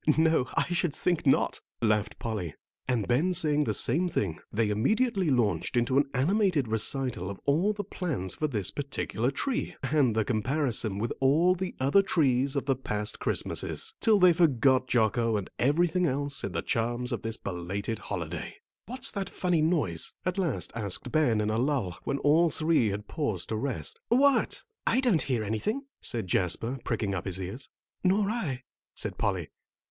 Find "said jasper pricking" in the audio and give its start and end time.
26.01-27.13